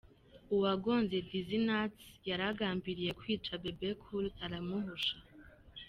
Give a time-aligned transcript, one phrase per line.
[0.55, 5.15] Uwagonze Dizzy Nutts yari agambiriye kwica Bebe Cool aramuhusha.